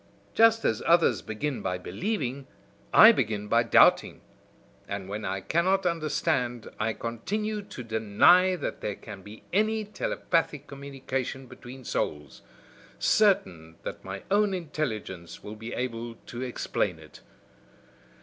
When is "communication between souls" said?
10.65-12.41